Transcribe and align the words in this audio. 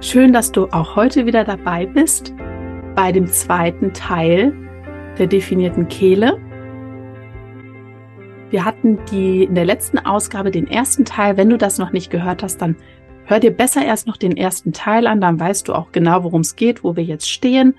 Schön, 0.00 0.32
dass 0.32 0.52
du 0.52 0.68
auch 0.68 0.94
heute 0.94 1.26
wieder 1.26 1.42
dabei 1.42 1.84
bist 1.84 2.32
bei 2.94 3.10
dem 3.10 3.26
zweiten 3.26 3.92
Teil 3.92 4.52
der 5.18 5.26
definierten 5.26 5.88
Kehle. 5.88 6.38
Wir 8.50 8.64
hatten 8.64 9.00
die 9.10 9.42
in 9.42 9.56
der 9.56 9.64
letzten 9.64 9.98
Ausgabe 9.98 10.52
den 10.52 10.68
ersten 10.68 11.04
Teil. 11.04 11.36
Wenn 11.36 11.50
du 11.50 11.58
das 11.58 11.78
noch 11.78 11.90
nicht 11.90 12.10
gehört 12.10 12.44
hast, 12.44 12.62
dann 12.62 12.76
hör 13.24 13.40
dir 13.40 13.50
besser 13.50 13.84
erst 13.84 14.06
noch 14.06 14.16
den 14.16 14.36
ersten 14.36 14.72
Teil 14.72 15.08
an. 15.08 15.20
Dann 15.20 15.40
weißt 15.40 15.66
du 15.66 15.74
auch 15.74 15.90
genau, 15.90 16.22
worum 16.22 16.42
es 16.42 16.54
geht, 16.54 16.84
wo 16.84 16.94
wir 16.94 17.04
jetzt 17.04 17.28
stehen. 17.28 17.74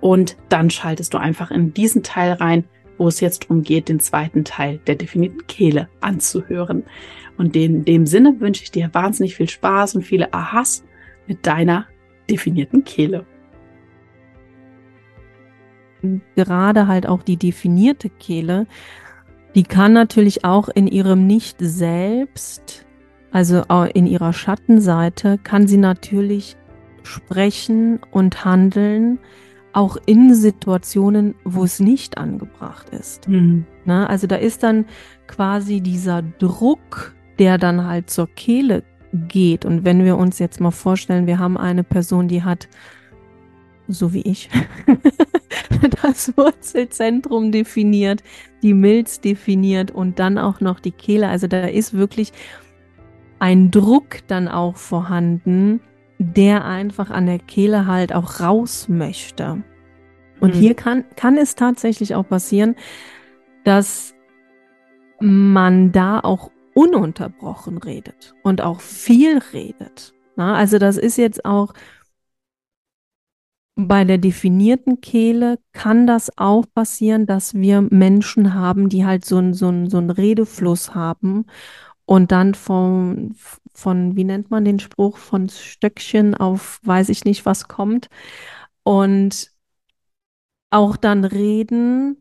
Und 0.00 0.38
dann 0.48 0.70
schaltest 0.70 1.12
du 1.12 1.18
einfach 1.18 1.50
in 1.50 1.74
diesen 1.74 2.02
Teil 2.02 2.32
rein, 2.32 2.64
wo 2.96 3.08
es 3.08 3.20
jetzt 3.20 3.44
darum 3.44 3.62
geht, 3.62 3.90
den 3.90 4.00
zweiten 4.00 4.44
Teil 4.44 4.80
der 4.86 4.94
definierten 4.94 5.46
Kehle 5.48 5.90
anzuhören. 6.00 6.84
Und 7.36 7.54
in 7.54 7.84
dem 7.84 8.06
Sinne 8.06 8.36
wünsche 8.40 8.62
ich 8.62 8.70
dir 8.70 8.88
wahnsinnig 8.94 9.36
viel 9.36 9.50
Spaß 9.50 9.96
und 9.96 10.02
viele 10.02 10.32
Ahas 10.32 10.82
mit 11.26 11.46
deiner 11.46 11.86
definierten 12.28 12.84
Kehle. 12.84 13.26
Gerade 16.34 16.88
halt 16.88 17.06
auch 17.06 17.22
die 17.22 17.36
definierte 17.36 18.10
Kehle, 18.10 18.66
die 19.54 19.62
kann 19.62 19.92
natürlich 19.92 20.44
auch 20.44 20.68
in 20.68 20.86
ihrem 20.86 21.26
Nicht-Selbst, 21.26 22.86
also 23.30 23.62
in 23.94 24.06
ihrer 24.06 24.32
Schattenseite, 24.32 25.38
kann 25.38 25.66
sie 25.66 25.76
natürlich 25.76 26.56
sprechen 27.02 28.00
und 28.10 28.44
handeln, 28.44 29.18
auch 29.72 29.96
in 30.06 30.34
Situationen, 30.34 31.34
wo 31.44 31.64
es 31.64 31.80
nicht 31.80 32.18
angebracht 32.18 32.90
ist. 32.90 33.28
Mhm. 33.28 33.64
Na, 33.84 34.06
also 34.06 34.26
da 34.26 34.36
ist 34.36 34.62
dann 34.62 34.86
quasi 35.26 35.80
dieser 35.80 36.22
Druck, 36.22 37.14
der 37.38 37.58
dann 37.58 37.86
halt 37.86 38.10
zur 38.10 38.28
Kehle 38.28 38.82
geht. 39.12 39.64
Und 39.64 39.84
wenn 39.84 40.04
wir 40.04 40.16
uns 40.16 40.38
jetzt 40.38 40.60
mal 40.60 40.70
vorstellen, 40.70 41.26
wir 41.26 41.38
haben 41.38 41.56
eine 41.56 41.84
Person, 41.84 42.28
die 42.28 42.42
hat, 42.42 42.68
so 43.88 44.12
wie 44.12 44.22
ich, 44.22 44.48
das 46.02 46.36
Wurzelzentrum 46.36 47.52
definiert, 47.52 48.22
die 48.62 48.74
Milz 48.74 49.20
definiert 49.20 49.90
und 49.90 50.18
dann 50.18 50.38
auch 50.38 50.60
noch 50.60 50.80
die 50.80 50.92
Kehle. 50.92 51.28
Also 51.28 51.46
da 51.46 51.64
ist 51.64 51.94
wirklich 51.94 52.32
ein 53.38 53.70
Druck 53.70 54.18
dann 54.28 54.48
auch 54.48 54.76
vorhanden, 54.76 55.80
der 56.18 56.64
einfach 56.64 57.10
an 57.10 57.26
der 57.26 57.38
Kehle 57.40 57.86
halt 57.86 58.14
auch 58.14 58.40
raus 58.40 58.88
möchte. 58.88 59.62
Und 60.40 60.54
mhm. 60.54 60.58
hier 60.58 60.74
kann, 60.74 61.04
kann 61.16 61.36
es 61.36 61.54
tatsächlich 61.54 62.14
auch 62.14 62.28
passieren, 62.28 62.76
dass 63.64 64.14
man 65.20 65.92
da 65.92 66.20
auch 66.20 66.50
ununterbrochen 66.74 67.78
redet 67.78 68.34
und 68.42 68.60
auch 68.60 68.80
viel 68.80 69.38
redet. 69.52 70.14
Na, 70.36 70.54
also 70.54 70.78
das 70.78 70.96
ist 70.96 71.18
jetzt 71.18 71.44
auch 71.44 71.74
bei 73.74 74.04
der 74.04 74.18
definierten 74.18 75.00
Kehle 75.00 75.58
kann 75.72 76.06
das 76.06 76.30
auch 76.36 76.64
passieren, 76.74 77.26
dass 77.26 77.54
wir 77.54 77.80
Menschen 77.80 78.54
haben, 78.54 78.88
die 78.88 79.04
halt 79.06 79.24
so 79.24 79.38
einen 79.38 79.54
so 79.54 79.72
so 79.88 79.98
einen 79.98 80.10
Redefluss 80.10 80.94
haben 80.94 81.46
und 82.04 82.32
dann 82.32 82.54
von, 82.54 83.34
von, 83.74 84.16
wie 84.16 84.24
nennt 84.24 84.50
man 84.50 84.64
den 84.64 84.78
Spruch, 84.78 85.16
von 85.18 85.48
Stöckchen 85.48 86.34
auf 86.34 86.80
weiß 86.84 87.08
ich 87.08 87.24
nicht 87.24 87.46
was 87.46 87.68
kommt 87.68 88.08
und 88.84 89.50
auch 90.70 90.96
dann 90.96 91.24
reden, 91.24 92.16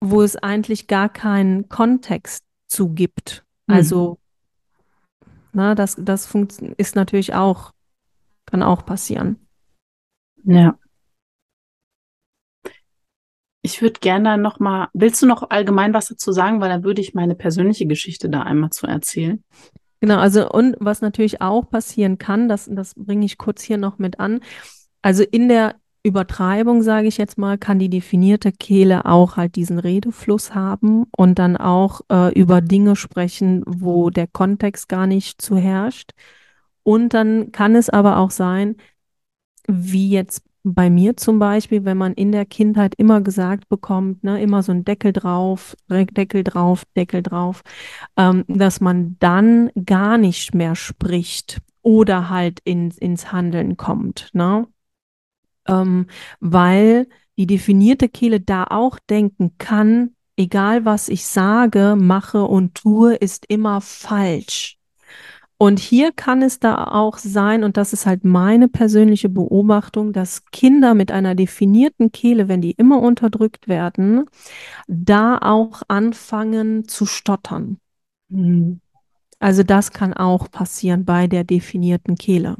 wo 0.00 0.22
es 0.22 0.36
eigentlich 0.36 0.86
gar 0.88 1.08
keinen 1.08 1.68
Kontext 1.68 2.44
zugibt. 2.72 3.44
Mhm. 3.66 3.74
Also, 3.74 4.18
na, 5.52 5.74
das, 5.74 5.96
das 5.98 6.32
ist 6.76 6.96
natürlich 6.96 7.34
auch, 7.34 7.72
kann 8.46 8.62
auch 8.62 8.84
passieren. 8.84 9.36
Ja. 10.44 10.78
Ich 13.64 13.80
würde 13.80 14.00
gerne 14.00 14.38
noch 14.38 14.58
mal, 14.58 14.88
willst 14.92 15.22
du 15.22 15.26
noch 15.26 15.50
allgemein 15.50 15.94
was 15.94 16.08
dazu 16.08 16.32
sagen, 16.32 16.60
weil 16.60 16.68
dann 16.68 16.82
würde 16.82 17.00
ich 17.00 17.14
meine 17.14 17.36
persönliche 17.36 17.86
Geschichte 17.86 18.28
da 18.28 18.42
einmal 18.42 18.70
zu 18.70 18.86
erzählen. 18.86 19.44
Genau, 20.00 20.18
also 20.18 20.50
und 20.50 20.74
was 20.80 21.00
natürlich 21.00 21.40
auch 21.40 21.70
passieren 21.70 22.18
kann, 22.18 22.48
das, 22.48 22.68
das 22.68 22.94
bringe 22.96 23.24
ich 23.24 23.38
kurz 23.38 23.62
hier 23.62 23.76
noch 23.76 23.98
mit 23.98 24.18
an. 24.18 24.40
Also 25.00 25.22
in 25.22 25.48
der 25.48 25.76
Übertreibung, 26.04 26.82
sage 26.82 27.06
ich 27.06 27.16
jetzt 27.16 27.38
mal, 27.38 27.58
kann 27.58 27.78
die 27.78 27.88
definierte 27.88 28.50
Kehle 28.50 29.06
auch 29.06 29.36
halt 29.36 29.54
diesen 29.54 29.78
Redefluss 29.78 30.54
haben 30.54 31.04
und 31.16 31.38
dann 31.38 31.56
auch 31.56 32.00
äh, 32.10 32.32
über 32.38 32.60
Dinge 32.60 32.96
sprechen, 32.96 33.62
wo 33.66 34.10
der 34.10 34.26
Kontext 34.26 34.88
gar 34.88 35.06
nicht 35.06 35.40
zu 35.40 35.56
herrscht. 35.56 36.12
Und 36.82 37.14
dann 37.14 37.52
kann 37.52 37.76
es 37.76 37.88
aber 37.88 38.18
auch 38.18 38.32
sein, 38.32 38.76
wie 39.68 40.10
jetzt 40.10 40.42
bei 40.64 40.90
mir 40.90 41.16
zum 41.16 41.38
Beispiel, 41.38 41.84
wenn 41.84 41.98
man 41.98 42.14
in 42.14 42.32
der 42.32 42.46
Kindheit 42.46 42.94
immer 42.96 43.20
gesagt 43.20 43.68
bekommt, 43.68 44.22
ne, 44.24 44.40
immer 44.42 44.62
so 44.62 44.72
ein 44.72 44.84
Deckel 44.84 45.12
drauf, 45.12 45.76
Deckel 45.88 46.44
drauf, 46.44 46.84
Deckel 46.96 47.22
drauf, 47.22 47.62
ähm, 48.16 48.44
dass 48.48 48.80
man 48.80 49.16
dann 49.18 49.70
gar 49.84 50.18
nicht 50.18 50.54
mehr 50.54 50.76
spricht 50.76 51.60
oder 51.82 52.30
halt 52.30 52.60
ins, 52.64 52.98
ins 52.98 53.32
Handeln 53.32 53.76
kommt. 53.76 54.30
Ne? 54.34 54.66
Ähm, 55.66 56.06
weil 56.40 57.06
die 57.36 57.46
definierte 57.46 58.08
Kehle 58.08 58.40
da 58.40 58.64
auch 58.64 58.98
denken 59.10 59.54
kann, 59.58 60.14
egal 60.36 60.84
was 60.84 61.08
ich 61.08 61.26
sage, 61.26 61.96
mache 61.98 62.44
und 62.44 62.74
tue, 62.74 63.14
ist 63.14 63.46
immer 63.46 63.80
falsch. 63.80 64.78
Und 65.62 65.78
hier 65.78 66.10
kann 66.10 66.42
es 66.42 66.58
da 66.58 66.88
auch 66.88 67.18
sein, 67.18 67.62
und 67.62 67.76
das 67.76 67.92
ist 67.92 68.04
halt 68.04 68.24
meine 68.24 68.66
persönliche 68.66 69.28
Beobachtung, 69.28 70.12
dass 70.12 70.44
Kinder 70.46 70.94
mit 70.94 71.12
einer 71.12 71.36
definierten 71.36 72.10
Kehle, 72.10 72.48
wenn 72.48 72.60
die 72.60 72.72
immer 72.72 73.00
unterdrückt 73.00 73.68
werden, 73.68 74.24
da 74.88 75.38
auch 75.38 75.82
anfangen 75.86 76.88
zu 76.88 77.06
stottern. 77.06 77.78
Mhm. 78.28 78.80
Also 79.38 79.62
das 79.62 79.92
kann 79.92 80.12
auch 80.14 80.50
passieren 80.50 81.04
bei 81.04 81.28
der 81.28 81.44
definierten 81.44 82.16
Kehle. 82.16 82.56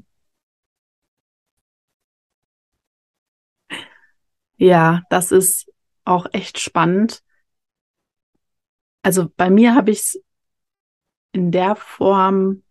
Ja, 4.56 5.02
das 5.10 5.32
ist 5.32 5.70
auch 6.04 6.26
echt 6.32 6.58
spannend. 6.58 7.22
Also 9.02 9.28
bei 9.37 9.50
mir 9.50 9.75
habe 9.75 9.90
ich 9.90 9.99
es 9.99 10.22
in 11.32 11.50
der 11.50 11.76
Form 11.76 12.62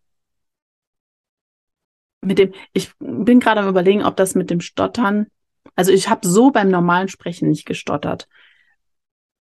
mit 2.22 2.38
dem, 2.38 2.54
ich 2.74 2.92
bin 3.00 3.40
gerade 3.40 3.62
am 3.62 3.68
überlegen, 3.68 4.04
ob 4.04 4.16
das 4.16 4.36
mit 4.36 4.50
dem 4.50 4.62
Stottern, 4.62 5.28
also 5.76 5.92
ich 5.92 6.10
habe 6.10 6.28
so 6.28 6.52
beim 6.52 6.70
normalen 6.70 7.08
Sprechen 7.08 7.50
nicht 7.50 7.66
gestottert, 7.66 8.28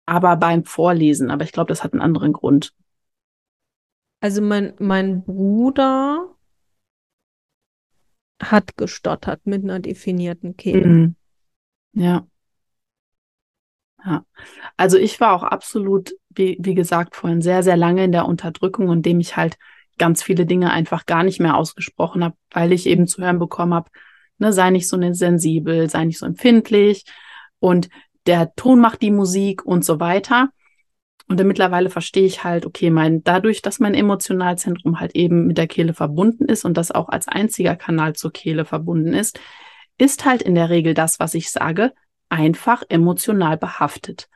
aber 0.07 0.37
beim 0.37 0.65
Vorlesen, 0.65 1.31
aber 1.31 1.45
ich 1.45 1.53
glaube, 1.53 1.69
das 1.69 1.83
hat 1.83 1.93
einen 1.93 2.03
anderen 2.03 2.33
Grund. 2.33 2.75
Also 4.21 4.43
mein, 4.43 4.75
mein 4.79 5.25
Bruder 5.25 6.35
hat 8.41 8.77
gestottert 8.77 9.47
mit 9.47 9.65
einer 9.65 9.81
definierten 9.81 10.57
Kehle. 10.57 10.87
Mhm. 10.87 11.17
Ja. 11.93 12.27
Ja. 14.05 14.25
Also 14.77 14.97
ich 14.97 15.21
war 15.21 15.35
auch 15.35 15.43
absolut, 15.43 16.13
wie, 16.31 16.57
wie 16.61 16.75
gesagt, 16.75 17.17
vorhin 17.17 17.43
sehr, 17.43 17.63
sehr 17.63 17.77
lange 17.77 18.05
in 18.05 18.13
der 18.13 18.27
Unterdrückung, 18.27 18.91
indem 18.93 19.21
ich 19.21 19.37
halt 19.37 19.59
ganz 19.99 20.23
viele 20.23 20.47
Dinge 20.47 20.71
einfach 20.71 21.07
gar 21.07 21.25
nicht 21.25 21.41
mehr 21.41 21.57
ausgesprochen 21.57 22.23
habe, 22.25 22.37
weil 22.51 22.73
ich 22.73 22.87
eben 22.87 23.07
zu 23.07 23.23
hören 23.23 23.39
bekommen 23.41 23.75
habe, 23.75 23.91
ne, 24.39 24.53
sei 24.53 24.71
nicht 24.71 24.89
so 24.89 24.99
sensibel, 25.13 25.91
sei 25.91 26.05
nicht 26.05 26.19
so 26.19 26.27
empfindlich 26.27 27.05
und 27.59 27.89
der 28.27 28.55
Ton 28.55 28.81
macht 28.81 29.03
die 29.03 29.11
Musik 29.11 29.65
und 29.65 29.85
so 29.85 30.01
weiter. 30.01 30.51
Und 31.29 31.39
dann 31.39 31.47
mittlerweile 31.47 31.91
verstehe 31.91 32.25
ich 32.25 32.45
halt, 32.45 32.65
okay, 32.65 32.89
mein, 32.91 33.23
dadurch, 33.23 33.61
dass 33.61 33.81
mein 33.81 33.95
Emotionalzentrum 33.95 34.99
halt 35.01 35.15
eben 35.15 35.47
mit 35.47 35.59
der 35.59 35.67
Kehle 35.67 35.93
verbunden 35.93 36.45
ist 36.47 36.65
und 36.65 36.77
das 36.77 36.91
auch 36.91 37.09
als 37.09 37.29
einziger 37.29 37.77
Kanal 37.77 38.15
zur 38.15 38.33
Kehle 38.33 38.65
verbunden 38.65 39.13
ist, 39.13 39.39
ist 39.99 40.25
halt 40.25 40.43
in 40.43 40.55
der 40.55 40.71
Regel 40.71 40.95
das, 40.95 41.21
was 41.21 41.35
ich 41.35 41.51
sage, 41.51 41.93
einfach 42.29 42.83
emotional 42.89 43.57
behaftet. 43.57 44.29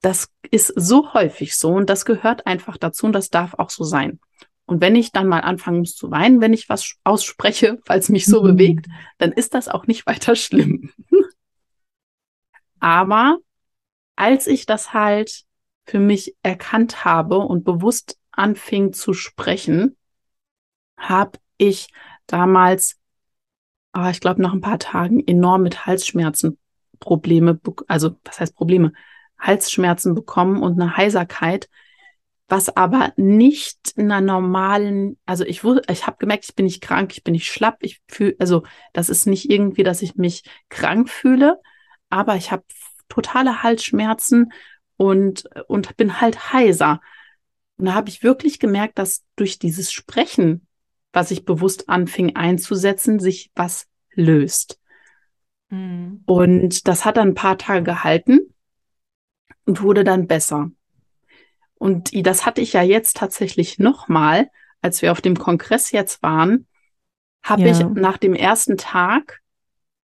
Das 0.00 0.32
ist 0.50 0.72
so 0.76 1.12
häufig 1.12 1.56
so 1.56 1.72
und 1.72 1.90
das 1.90 2.04
gehört 2.04 2.46
einfach 2.46 2.76
dazu 2.76 3.06
und 3.06 3.12
das 3.12 3.28
darf 3.28 3.54
auch 3.54 3.70
so 3.70 3.84
sein. 3.84 4.18
Und 4.70 4.80
wenn 4.80 4.94
ich 4.94 5.10
dann 5.10 5.26
mal 5.26 5.40
anfangen 5.40 5.80
muss 5.80 5.96
zu 5.96 6.12
weinen, 6.12 6.40
wenn 6.40 6.52
ich 6.52 6.68
was 6.68 6.94
ausspreche, 7.02 7.80
falls 7.84 8.08
mich 8.08 8.24
so 8.24 8.42
mhm. 8.42 8.56
bewegt, 8.56 8.86
dann 9.18 9.32
ist 9.32 9.54
das 9.54 9.68
auch 9.68 9.86
nicht 9.86 10.06
weiter 10.06 10.36
schlimm. 10.36 10.92
Aber 12.78 13.38
als 14.16 14.46
ich 14.46 14.66
das 14.66 14.94
halt 14.94 15.44
für 15.86 15.98
mich 15.98 16.36
erkannt 16.42 17.04
habe 17.04 17.38
und 17.38 17.64
bewusst 17.64 18.16
anfing 18.30 18.92
zu 18.92 19.12
sprechen, 19.12 19.96
habe 20.96 21.38
ich 21.58 21.88
damals, 22.26 22.99
oh, 23.94 24.08
ich 24.10 24.20
glaube, 24.20 24.42
nach 24.42 24.52
ein 24.52 24.60
paar 24.60 24.78
Tagen 24.78 25.26
enorm 25.26 25.62
mit 25.62 25.86
Halsschmerzen 25.86 26.58
Probleme, 26.98 27.58
also 27.88 28.16
was 28.24 28.40
heißt 28.40 28.54
Probleme? 28.54 28.92
Halsschmerzen 29.38 30.14
bekommen 30.14 30.62
und 30.62 30.80
eine 30.80 30.96
Heiserkeit, 30.96 31.68
was 32.48 32.76
aber 32.76 33.12
nicht 33.16 33.92
in 33.96 34.10
einer 34.10 34.20
normalen, 34.20 35.18
also 35.24 35.44
ich 35.44 35.64
wusste, 35.64 35.90
ich 35.90 36.06
habe 36.06 36.18
gemerkt, 36.18 36.44
ich 36.44 36.54
bin 36.54 36.66
nicht 36.66 36.82
krank, 36.82 37.12
ich 37.12 37.24
bin 37.24 37.32
nicht 37.32 37.46
schlapp, 37.46 37.78
ich 37.80 38.02
fühle, 38.08 38.36
also 38.38 38.64
das 38.92 39.08
ist 39.08 39.26
nicht 39.26 39.50
irgendwie, 39.50 39.82
dass 39.82 40.02
ich 40.02 40.16
mich 40.16 40.42
krank 40.68 41.08
fühle, 41.08 41.60
aber 42.10 42.36
ich 42.36 42.52
habe 42.52 42.64
totale 43.08 43.62
Halsschmerzen 43.62 44.52
und, 44.96 45.44
und 45.68 45.96
bin 45.96 46.20
halt 46.20 46.52
heiser. 46.52 47.00
Und 47.78 47.86
da 47.86 47.94
habe 47.94 48.10
ich 48.10 48.22
wirklich 48.22 48.58
gemerkt, 48.58 48.98
dass 48.98 49.24
durch 49.36 49.58
dieses 49.58 49.92
Sprechen, 49.92 50.66
was 51.12 51.30
ich 51.30 51.44
bewusst 51.44 51.88
anfing 51.88 52.36
einzusetzen, 52.36 53.18
sich 53.18 53.50
was 53.54 53.86
löst. 54.12 54.78
Mhm. 55.68 56.22
Und 56.26 56.88
das 56.88 57.04
hat 57.04 57.16
dann 57.16 57.28
ein 57.28 57.34
paar 57.34 57.58
Tage 57.58 57.82
gehalten 57.82 58.54
und 59.64 59.82
wurde 59.82 60.04
dann 60.04 60.26
besser. 60.26 60.70
Und 61.74 62.10
das 62.26 62.44
hatte 62.44 62.60
ich 62.60 62.74
ja 62.74 62.82
jetzt 62.82 63.16
tatsächlich 63.16 63.78
nochmal, 63.78 64.50
als 64.82 65.02
wir 65.02 65.12
auf 65.12 65.20
dem 65.20 65.36
Kongress 65.36 65.92
jetzt 65.92 66.22
waren, 66.22 66.66
habe 67.42 67.62
ja. 67.62 67.72
ich 67.72 67.78
nach 67.80 68.18
dem 68.18 68.34
ersten 68.34 68.76
Tag 68.76 69.40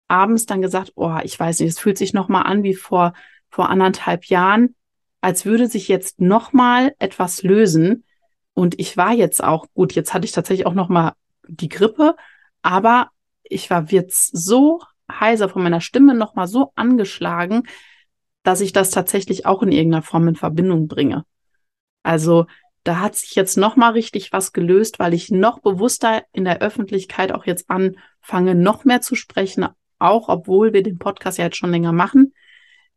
abends 0.10 0.46
dann 0.46 0.62
gesagt, 0.62 0.92
oh, 0.96 1.18
ich 1.24 1.40
weiß 1.40 1.60
nicht, 1.60 1.70
es 1.70 1.80
fühlt 1.80 1.98
sich 1.98 2.14
nochmal 2.14 2.44
an 2.44 2.64
wie 2.64 2.76
vor 2.76 3.14
vor 3.54 3.70
anderthalb 3.70 4.26
Jahren, 4.26 4.76
als 5.22 5.46
würde 5.46 5.68
sich 5.68 5.88
jetzt 5.88 6.20
nochmal 6.20 6.96
etwas 6.98 7.44
lösen. 7.44 8.04
Und 8.54 8.80
ich 8.80 8.98
war 8.98 9.14
jetzt 9.14 9.44
auch, 9.44 9.68
gut, 9.74 9.94
jetzt 9.94 10.14
hatte 10.14 10.26
ich 10.26 10.32
tatsächlich 10.32 10.66
auch 10.66 10.74
nochmal 10.74 11.14
die 11.48 11.70
Grippe, 11.70 12.16
aber 12.62 13.10
ich 13.44 13.70
war 13.70 13.86
jetzt 13.90 14.36
so 14.38 14.82
heiser 15.12 15.50
von 15.50 15.64
meiner 15.64 15.82
Stimme 15.82 16.16
nochmal 16.16 16.48
so 16.48 16.72
angeschlagen, 16.76 17.64
dass 18.44 18.62
ich 18.62 18.74
das 18.74 18.92
tatsächlich 18.92 19.46
auch 19.46 19.64
in 19.64 19.72
irgendeiner 19.72 20.04
Form 20.04 20.28
in 20.28 20.36
Verbindung 20.36 20.88
bringe. 20.88 21.26
Also 22.04 22.46
da 22.84 23.00
hat 23.00 23.16
sich 23.16 23.36
jetzt 23.36 23.58
nochmal 23.58 23.94
richtig 23.94 24.34
was 24.34 24.52
gelöst, 24.52 25.00
weil 25.00 25.14
ich 25.14 25.32
noch 25.32 25.60
bewusster 25.60 26.24
in 26.34 26.44
der 26.44 26.62
Öffentlichkeit 26.62 27.32
auch 27.32 27.46
jetzt 27.46 27.70
anfange, 27.70 28.56
noch 28.56 28.84
mehr 28.84 29.02
zu 29.02 29.16
sprechen, 29.16 29.68
auch 30.00 30.28
obwohl 30.28 30.74
wir 30.74 30.84
den 30.84 31.00
Podcast 31.00 31.38
ja 31.38 31.46
jetzt 31.46 31.58
schon 31.58 31.72
länger 31.72 31.94
machen. 31.94 32.34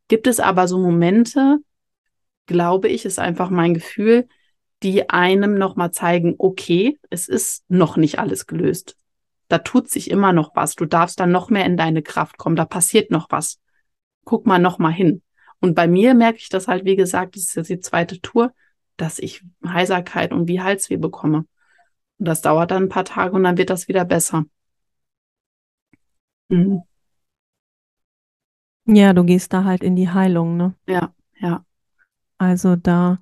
Gibt 0.08 0.26
es 0.26 0.40
aber 0.40 0.66
so 0.66 0.78
Momente, 0.78 1.58
glaube 2.46 2.88
ich, 2.88 3.04
ist 3.04 3.18
einfach 3.18 3.50
mein 3.50 3.74
Gefühl, 3.74 4.28
die 4.82 5.08
einem 5.10 5.54
nochmal 5.54 5.90
zeigen, 5.90 6.34
okay, 6.38 6.98
es 7.10 7.28
ist 7.28 7.64
noch 7.68 7.96
nicht 7.96 8.18
alles 8.18 8.46
gelöst. 8.46 8.96
Da 9.48 9.58
tut 9.58 9.88
sich 9.88 10.10
immer 10.10 10.32
noch 10.32 10.54
was. 10.54 10.74
Du 10.74 10.86
darfst 10.86 11.20
dann 11.20 11.30
noch 11.30 11.50
mehr 11.50 11.64
in 11.64 11.76
deine 11.76 12.02
Kraft 12.02 12.36
kommen. 12.36 12.56
Da 12.56 12.64
passiert 12.64 13.10
noch 13.10 13.28
was. 13.30 13.60
Guck 14.24 14.46
mal 14.46 14.58
noch 14.58 14.78
mal 14.78 14.92
hin. 14.92 15.22
Und 15.60 15.74
bei 15.74 15.88
mir 15.88 16.14
merke 16.14 16.38
ich 16.38 16.48
das 16.48 16.68
halt, 16.68 16.84
wie 16.84 16.96
gesagt, 16.96 17.36
das 17.36 17.44
ist 17.44 17.54
jetzt 17.54 17.68
die 17.68 17.80
zweite 17.80 18.20
Tour, 18.20 18.52
dass 18.96 19.18
ich 19.18 19.44
Heiserkeit 19.66 20.32
und 20.32 20.48
wie 20.48 20.60
Halsweh 20.60 20.96
bekomme. 20.96 21.46
Und 22.18 22.28
das 22.28 22.42
dauert 22.42 22.70
dann 22.70 22.84
ein 22.84 22.88
paar 22.88 23.04
Tage 23.04 23.34
und 23.34 23.44
dann 23.44 23.56
wird 23.56 23.70
das 23.70 23.88
wieder 23.88 24.04
besser. 24.04 24.44
Mhm. 26.48 26.82
Ja, 28.86 29.12
du 29.12 29.24
gehst 29.24 29.52
da 29.52 29.64
halt 29.64 29.82
in 29.82 29.96
die 29.96 30.10
Heilung, 30.10 30.56
ne? 30.56 30.74
Ja, 30.86 31.12
ja. 31.40 31.64
Also 32.38 32.76
da 32.76 33.18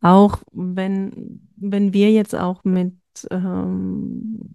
auch, 0.00 0.38
wenn, 0.52 1.48
wenn 1.56 1.92
wir 1.92 2.10
jetzt 2.10 2.34
auch 2.34 2.64
mit 2.64 2.94
ähm, 3.30 4.54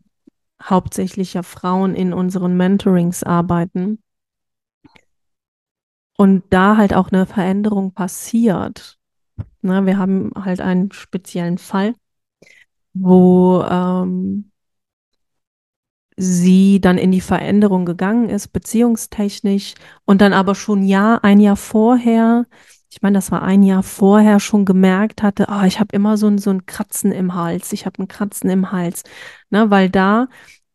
hauptsächlich 0.61 1.33
ja 1.33 1.43
Frauen 1.43 1.95
in 1.95 2.13
unseren 2.13 2.57
Mentorings 2.57 3.23
arbeiten 3.23 3.99
und 6.17 6.43
da 6.49 6.77
halt 6.77 6.93
auch 6.93 7.11
eine 7.11 7.25
Veränderung 7.25 7.93
passiert. 7.93 8.97
Ne, 9.61 9.85
wir 9.85 9.97
haben 9.97 10.31
halt 10.35 10.61
einen 10.61 10.91
speziellen 10.91 11.57
Fall, 11.57 11.95
wo 12.93 13.63
ähm, 13.69 14.51
sie 16.17 16.79
dann 16.79 16.97
in 16.97 17.11
die 17.11 17.21
Veränderung 17.21 17.85
gegangen 17.85 18.29
ist, 18.29 18.49
beziehungstechnisch, 18.49 19.73
und 20.05 20.21
dann 20.21 20.33
aber 20.33 20.55
schon 20.55 20.83
ja 20.83 21.19
ein 21.21 21.39
Jahr 21.39 21.57
vorher, 21.57 22.45
ich 22.95 23.01
meine, 23.01 23.17
das 23.17 23.29
war 23.29 23.41
ein 23.41 23.61
Jahr 23.61 23.83
vorher, 23.83 24.39
schon 24.39 24.63
gemerkt 24.63 25.21
hatte, 25.21 25.47
oh, 25.49 25.63
ich 25.65 25.81
habe 25.81 25.93
immer 25.93 26.15
so 26.15 26.27
ein, 26.27 26.37
so 26.37 26.49
ein 26.49 26.65
Kratzen 26.65 27.11
im 27.11 27.35
Hals, 27.35 27.73
ich 27.73 27.85
habe 27.85 28.01
ein 28.01 28.07
Kratzen 28.07 28.49
im 28.49 28.71
Hals, 28.71 29.03
ne, 29.49 29.69
weil 29.69 29.89
da, 29.89 30.29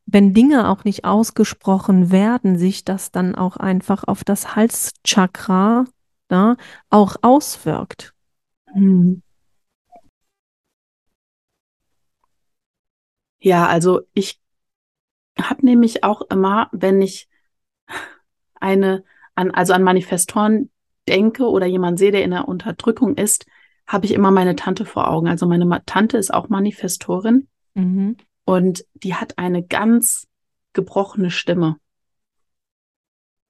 wenn 0.04 0.34
Dinge 0.34 0.68
auch 0.68 0.84
nicht 0.84 1.06
ausgesprochen 1.06 2.10
werden, 2.10 2.58
sich 2.58 2.84
das 2.84 3.10
dann 3.10 3.34
auch 3.36 3.56
einfach 3.56 4.04
auf 4.04 4.22
das 4.22 4.54
Halschakra 4.54 5.86
ne, 6.28 6.58
auch 6.90 7.16
auswirkt. 7.22 8.12
Hm. 8.74 9.22
Ja, 13.38 13.66
also 13.66 14.02
ich 14.12 14.38
habe 15.40 15.64
nämlich 15.64 16.04
auch 16.04 16.20
immer, 16.28 16.68
wenn 16.72 17.00
ich 17.00 17.30
eine, 18.56 19.04
an, 19.34 19.52
also 19.52 19.72
an 19.72 19.82
Manifestoren 19.82 20.70
denke 21.08 21.48
oder 21.48 21.66
jemand 21.66 21.98
sehe, 21.98 22.12
der 22.12 22.24
in 22.24 22.30
der 22.30 22.48
Unterdrückung 22.48 23.16
ist, 23.16 23.46
habe 23.86 24.06
ich 24.06 24.14
immer 24.14 24.30
meine 24.30 24.56
Tante 24.56 24.84
vor 24.84 25.08
Augen. 25.10 25.28
Also 25.28 25.46
meine 25.46 25.82
Tante 25.84 26.16
ist 26.16 26.32
auch 26.32 26.48
Manifestorin 26.48 27.48
mhm. 27.74 28.16
und 28.44 28.84
die 28.94 29.14
hat 29.14 29.38
eine 29.38 29.62
ganz 29.64 30.26
gebrochene 30.72 31.30
Stimme. 31.30 31.76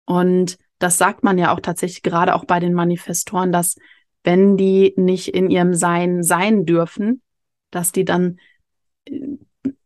Und 0.07 0.59
das 0.79 0.97
sagt 0.97 1.23
man 1.23 1.39
ja 1.39 1.53
auch 1.55 1.61
tatsächlich 1.61 2.03
gerade 2.03 2.35
auch 2.35 2.45
bei 2.45 2.59
den 2.59 2.73
Manifestoren, 2.73 3.53
dass 3.53 3.77
wenn 4.25 4.57
die 4.57 4.95
nicht 4.97 5.29
in 5.29 5.51
ihrem 5.51 5.75
Sein 5.75 6.23
sein 6.23 6.65
dürfen, 6.65 7.23
dass 7.71 7.93
die 7.93 8.05
dann 8.05 8.39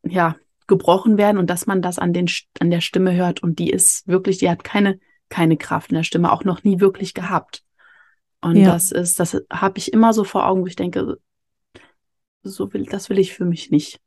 ja, 0.03 0.37
gebrochen 0.67 1.19
werden 1.19 1.39
und 1.39 1.51
dass 1.51 1.67
man 1.67 1.83
das 1.83 1.99
an, 1.99 2.13
den, 2.13 2.29
an 2.61 2.71
der 2.71 2.81
Stimme 2.81 3.15
hört 3.15 3.43
und 3.43 3.59
die 3.59 3.71
ist 3.71 4.07
wirklich, 4.07 4.39
die 4.39 4.49
hat 4.49 4.65
keine, 4.65 4.99
keine 5.35 5.57
Kraft 5.57 5.91
in 5.91 5.97
der 5.97 6.05
Stimme, 6.05 6.31
auch 6.31 6.45
noch 6.45 6.63
nie 6.63 6.79
wirklich 6.79 7.13
gehabt. 7.13 7.65
Und 8.41 8.55
ja. 8.55 8.73
das 8.73 8.93
ist, 8.93 9.19
das 9.19 9.37
habe 9.53 9.79
ich 9.79 9.93
immer 9.93 10.13
so 10.13 10.23
vor 10.23 10.47
Augen, 10.47 10.63
wo 10.63 10.67
ich 10.69 10.77
denke, 10.77 11.19
so 12.45 12.73
will, 12.73 12.85
das 12.85 13.11
will 13.11 13.19
ich 13.19 13.35
für 13.35 13.45
mich 13.45 13.71
nicht. 13.73 14.01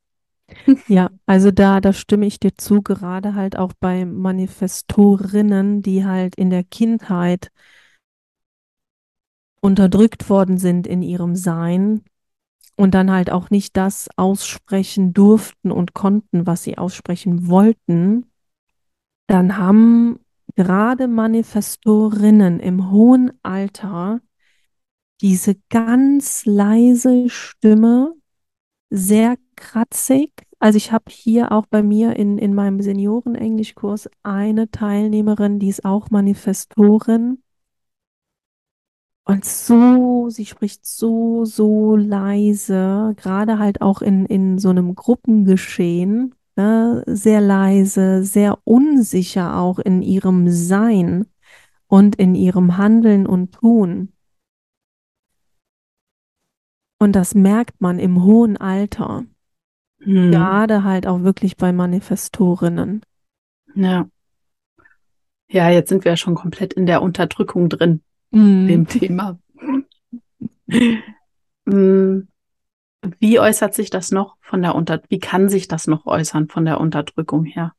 Ja, 0.88 1.10
also 1.25 1.51
da, 1.51 1.81
da 1.81 1.91
stimme 1.91 2.25
ich 2.25 2.39
dir 2.39 2.55
zu, 2.55 2.81
gerade 2.81 3.36
halt 3.36 3.57
auch 3.57 3.74
bei 3.77 4.05
Manifestorinnen, 4.05 5.81
die 5.81 6.05
halt 6.05 6.36
in 6.36 6.50
der 6.50 6.63
Kindheit 6.63 7.51
unterdrückt 9.60 10.29
worden 10.29 10.57
sind 10.57 10.88
in 10.88 11.01
ihrem 11.01 11.36
Sein 11.36 12.05
und 12.77 12.93
dann 12.93 13.12
halt 13.12 13.29
auch 13.29 13.50
nicht 13.50 13.75
das 13.75 14.07
aussprechen 14.15 15.12
durften 15.12 15.72
und 15.72 15.93
konnten, 15.93 16.48
was 16.48 16.63
sie 16.63 16.77
aussprechen 16.77 17.50
wollten, 17.50 18.31
dann 19.27 19.57
haben 19.57 20.19
gerade 20.58 21.08
Manifestorinnen 21.08 22.60
im 22.60 22.90
hohen 22.92 23.32
Alter 23.44 24.22
diese 25.22 25.56
ganz 25.70 26.46
leise 26.46 27.30
Stimme, 27.30 28.16
sehr 28.90 29.38
kratzig. 29.56 30.32
Also 30.60 30.78
ich 30.78 30.92
habe 30.92 31.06
hier 31.10 31.52
auch 31.52 31.68
bei 31.68 31.84
mir 31.84 32.16
in, 32.16 32.40
in 32.40 32.56
meinem 32.56 32.82
Senioren-Englischkurs 32.82 34.10
eine 34.24 34.72
Teilnehmerin, 34.72 35.60
die 35.60 35.70
ist 35.70 35.86
auch 35.86 36.10
Manifestorin. 36.10 37.44
Und 39.26 39.46
so, 39.46 40.30
sie 40.30 40.46
spricht 40.48 40.86
so, 40.88 41.46
so 41.46 41.96
leise, 41.96 43.14
gerade 43.18 43.60
halt 43.60 43.82
auch 43.82 44.02
in, 44.02 44.26
in 44.26 44.58
so 44.58 44.70
einem 44.70 44.96
Gruppengeschehen, 44.96 46.34
ne, 46.58 47.04
sehr 47.06 47.40
leise, 47.40 48.24
sehr 48.24 48.60
unsicher 48.64 49.58
auch 49.58 49.80
in 49.80 50.02
ihrem 50.02 50.50
Sein 50.50 51.26
und 51.88 52.16
in 52.16 52.36
ihrem 52.36 52.78
Handeln 52.78 53.26
und 53.26 53.54
Tun. 53.54 54.12
Und 57.00 57.16
das 57.16 57.36
merkt 57.36 57.80
man 57.80 58.00
im 58.00 58.24
hohen 58.24 58.58
Alter. 58.58 59.26
Hm. 60.02 60.32
Gerade 60.32 60.84
halt 60.84 61.08
auch 61.08 61.22
wirklich 61.22 61.58
bei 61.58 61.72
Manifestorinnen. 61.72 63.02
Ja. 63.76 64.10
Ja, 65.50 65.70
jetzt 65.70 65.90
sind 65.90 66.04
wir 66.04 66.12
ja 66.14 66.18
schon 66.18 66.36
komplett 66.36 66.74
in 66.74 66.86
der 66.86 67.02
Unterdrückung 67.02 67.70
drin 67.70 68.02
mm. 68.32 68.68
dem 68.68 68.88
Thema. 68.88 69.40
Mm. 71.66 72.28
Wie 73.20 73.40
äußert 73.40 73.74
sich 73.74 73.90
das 73.90 74.12
noch 74.12 74.38
von 74.42 74.62
der 74.62 74.76
Unter 74.76 75.02
wie 75.10 75.20
kann 75.20 75.50
sich 75.50 75.68
das 75.68 75.88
noch 75.88 76.06
äußern 76.06 76.48
von 76.48 76.66
der 76.66 76.80
Unterdrückung 76.80 77.46
her? 77.46 77.74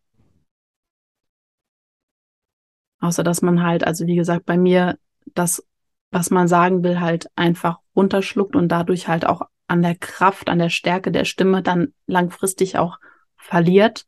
Außer 3.00 3.22
dass 3.22 3.42
man 3.42 3.62
halt, 3.62 3.84
also 3.84 4.06
wie 4.06 4.16
gesagt, 4.16 4.44
bei 4.44 4.56
mir 4.56 4.98
das, 5.34 5.64
was 6.10 6.30
man 6.30 6.48
sagen 6.48 6.82
will, 6.82 7.00
halt 7.00 7.30
einfach 7.36 7.78
runterschluckt 7.94 8.56
und 8.56 8.68
dadurch 8.68 9.08
halt 9.08 9.26
auch 9.26 9.42
an 9.68 9.82
der 9.82 9.94
Kraft, 9.94 10.48
an 10.48 10.58
der 10.58 10.70
Stärke 10.70 11.12
der 11.12 11.24
Stimme 11.24 11.62
dann 11.62 11.92
langfristig 12.06 12.78
auch 12.78 12.98
verliert. 13.36 14.06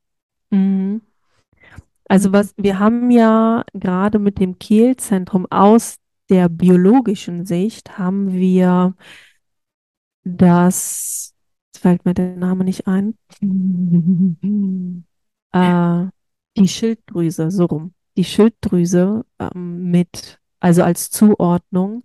Mhm. 0.51 1.03
Also 2.09 2.33
was 2.33 2.55
wir 2.57 2.81
haben 2.81 3.11
ja 3.11 3.65
gerade 3.73 4.19
mit 4.19 4.41
dem 4.41 4.59
Kehlzentrum 4.59 5.47
aus 5.51 5.99
der 6.29 6.49
biologischen 6.49 7.45
Sicht 7.45 7.99
haben 7.99 8.33
wir 8.33 8.95
das, 10.25 11.35
jetzt 11.69 11.83
fällt 11.83 12.05
mir 12.05 12.15
der 12.15 12.37
Name 12.37 12.65
nicht 12.65 12.87
ein, 12.87 13.17
äh, 15.53 16.07
die 16.57 16.69
Schilddrüse, 16.69 17.51
so 17.51 17.67
rum. 17.67 17.95
Die 18.17 18.25
Schilddrüse 18.25 19.25
ähm, 19.39 19.91
mit, 19.91 20.41
also 20.59 20.83
als 20.83 21.11
Zuordnung. 21.11 22.05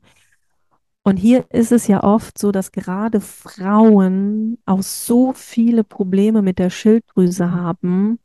Und 1.04 1.18
hier 1.18 1.46
ist 1.52 1.72
es 1.72 1.88
ja 1.88 2.04
oft 2.04 2.38
so, 2.38 2.52
dass 2.52 2.72
gerade 2.72 3.22
Frauen 3.22 4.58
auch 4.66 4.82
so 4.82 5.34
viele 5.34 5.84
Probleme 5.84 6.42
mit 6.42 6.58
der 6.58 6.72
Schilddrüse 6.72 7.52
haben, 7.52 8.20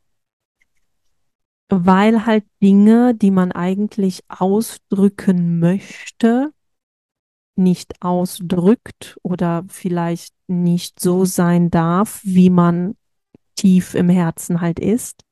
weil 1.69 2.25
halt 2.25 2.43
Dinge, 2.61 3.13
die 3.13 3.31
man 3.31 3.51
eigentlich 3.51 4.23
ausdrücken 4.29 5.59
möchte, 5.59 6.53
nicht 7.61 8.01
ausdrückt 8.01 9.17
oder 9.23 9.63
vielleicht 9.67 10.33
nicht 10.47 10.99
so 10.99 11.25
sein 11.25 11.69
darf, 11.71 12.21
wie 12.23 12.49
man 12.49 12.95
tief 13.55 13.95
im 13.95 14.09
Herzen 14.09 14.61
halt 14.61 14.79
ist. 14.79 15.23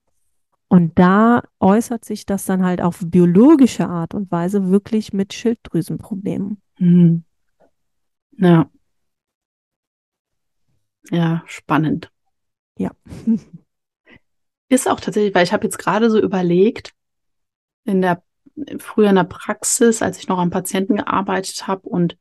Und 0.67 1.00
da 1.00 1.43
äußert 1.59 2.05
sich 2.05 2.25
das 2.25 2.45
dann 2.45 2.63
halt 2.63 2.81
auf 2.81 3.01
biologische 3.03 3.88
Art 3.88 4.13
und 4.13 4.31
Weise 4.31 4.69
wirklich 4.69 5.13
mit 5.13 5.33
Schilddrüsenproblemen. 5.33 6.62
Mhm. 6.77 7.24
Ja. 8.38 8.69
Ja, 11.12 11.43
spannend. 11.48 12.12
Ja. 12.77 12.91
Ist 14.69 14.88
auch 14.88 15.00
tatsächlich, 15.00 15.33
weil 15.33 15.43
ich 15.43 15.53
habe 15.53 15.63
jetzt 15.63 15.79
gerade 15.79 16.12
so 16.12 16.21
überlegt, 16.21 16.93
in 17.86 18.01
der 18.01 18.21
früher 18.80 19.10
in 19.10 19.16
der 19.16 19.24
Praxis, 19.24 20.01
als 20.01 20.18
ich 20.18 20.28
noch 20.28 20.39
am 20.39 20.50
Patienten 20.50 20.98
gearbeitet 20.98 21.68
habe 21.68 21.88
und 21.88 22.18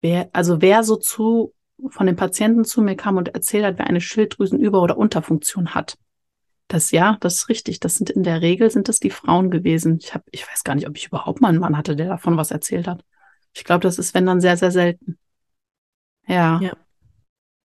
wer, 0.00 0.28
also 0.32 0.60
wer 0.60 0.84
so 0.84 0.96
zu 0.96 1.52
von 1.88 2.06
den 2.06 2.16
Patienten 2.16 2.64
zu 2.64 2.80
mir 2.80 2.96
kam 2.96 3.16
und 3.16 3.34
erzählt 3.34 3.64
hat, 3.64 3.78
wer 3.78 3.86
eine 3.86 4.00
Schilddrüsenüber- 4.00 4.80
oder 4.80 4.96
Unterfunktion 4.96 5.74
hat. 5.74 5.98
Das 6.68 6.90
ja, 6.90 7.16
das 7.20 7.34
ist 7.34 7.48
richtig. 7.48 7.80
Das 7.80 7.94
sind 7.94 8.10
in 8.10 8.22
der 8.22 8.40
Regel 8.40 8.70
sind 8.70 8.88
das 8.88 8.98
die 8.98 9.10
Frauen 9.10 9.50
gewesen. 9.50 9.98
Ich 10.00 10.14
habe, 10.14 10.24
ich 10.30 10.48
weiß 10.48 10.64
gar 10.64 10.74
nicht, 10.74 10.88
ob 10.88 10.96
ich 10.96 11.06
überhaupt 11.06 11.40
mal 11.40 11.48
einen 11.48 11.58
Mann 11.58 11.76
hatte, 11.76 11.94
der 11.94 12.08
davon 12.08 12.36
was 12.36 12.50
erzählt 12.50 12.88
hat. 12.88 13.04
Ich 13.52 13.64
glaube, 13.64 13.82
das 13.82 13.98
ist 13.98 14.14
wenn 14.14 14.26
dann 14.26 14.40
sehr, 14.40 14.56
sehr 14.56 14.70
selten. 14.70 15.18
Ja. 16.26 16.60
ja. 16.60 16.76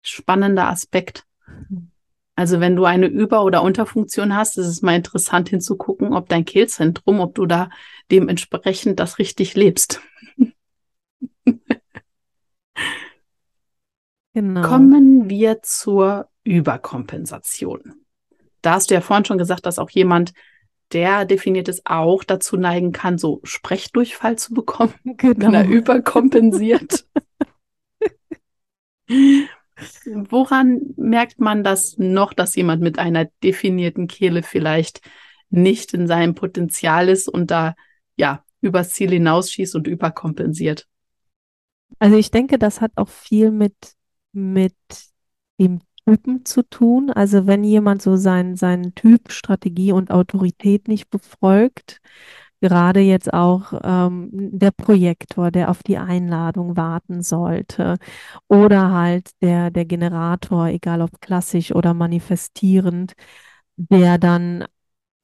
Spannender 0.02 0.68
Aspekt. 0.68 1.24
Also 2.42 2.58
wenn 2.58 2.74
du 2.74 2.86
eine 2.86 3.06
Über- 3.06 3.44
oder 3.44 3.62
Unterfunktion 3.62 4.34
hast, 4.34 4.58
ist 4.58 4.66
es 4.66 4.82
mal 4.82 4.96
interessant 4.96 5.48
hinzugucken, 5.48 6.12
ob 6.12 6.28
dein 6.28 6.44
Kehlzentrum, 6.44 7.20
ob 7.20 7.36
du 7.36 7.46
da 7.46 7.70
dementsprechend 8.10 8.98
das 8.98 9.20
richtig 9.20 9.54
lebst. 9.54 10.00
Genau. 14.34 14.62
Kommen 14.62 15.28
wir 15.28 15.60
zur 15.60 16.30
Überkompensation. 16.42 17.96
Da 18.62 18.72
hast 18.72 18.88
du 18.88 18.94
ja 18.94 19.02
vorhin 19.02 19.26
schon 19.26 19.36
gesagt, 19.36 19.66
dass 19.66 19.78
auch 19.78 19.90
jemand, 19.90 20.32
der 20.92 21.26
definiert 21.26 21.68
ist, 21.68 21.82
auch 21.84 22.24
dazu 22.24 22.56
neigen 22.56 22.92
kann, 22.92 23.18
so 23.18 23.40
Sprechdurchfall 23.42 24.38
zu 24.38 24.54
bekommen, 24.54 24.94
genau. 25.04 25.38
wenn 25.38 25.52
er 25.52 25.66
überkompensiert. 25.66 27.06
Woran 30.06 30.80
merkt 30.96 31.40
man 31.40 31.64
das 31.64 31.96
noch, 31.98 32.32
dass 32.32 32.54
jemand 32.54 32.82
mit 32.82 32.98
einer 32.98 33.26
definierten 33.42 34.08
Kehle 34.08 34.42
vielleicht 34.42 35.00
nicht 35.50 35.94
in 35.94 36.06
seinem 36.06 36.34
Potenzial 36.34 37.08
ist 37.08 37.28
und 37.28 37.50
da 37.50 37.74
ja 38.16 38.44
übers 38.60 38.90
Ziel 38.90 39.10
hinausschießt 39.10 39.74
und 39.74 39.86
überkompensiert? 39.86 40.86
Also 41.98 42.16
ich 42.16 42.30
denke, 42.30 42.58
das 42.58 42.80
hat 42.80 42.92
auch 42.96 43.08
viel 43.08 43.50
mit, 43.50 43.74
mit 44.32 44.74
dem 45.60 45.80
Typen 46.06 46.44
zu 46.44 46.62
tun. 46.62 47.10
Also 47.10 47.46
wenn 47.46 47.64
jemand 47.64 48.02
so 48.02 48.16
seinen, 48.16 48.56
seinen 48.56 48.94
Typ, 48.94 49.30
Strategie 49.30 49.92
und 49.92 50.10
Autorität 50.10 50.88
nicht 50.88 51.10
befolgt, 51.10 52.00
gerade 52.62 53.00
jetzt 53.00 53.32
auch 53.34 53.74
ähm, 53.84 54.30
der 54.32 54.72
Projektor, 54.72 55.50
der 55.52 55.70
auf 55.70 55.82
die 55.84 55.98
Einladung 55.98 56.78
warten 56.78 57.22
sollte 57.22 57.98
oder 58.48 58.92
halt 58.92 59.30
der, 59.42 59.70
der 59.70 59.84
Generator, 59.86 60.68
egal 60.68 61.02
ob 61.02 61.20
klassisch 61.20 61.72
oder 61.74 61.94
manifestierend, 61.94 63.14
der 63.76 64.18
dann 64.18 64.64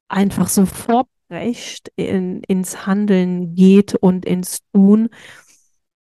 einfach 0.09 0.49
so 0.49 0.67
vorbrecht 0.67 1.93
in, 1.97 2.43
ins 2.45 2.87
Handeln 2.87 3.55
geht 3.55 3.95
und 3.97 4.27
ins 4.27 4.61
Tun. 4.73 5.09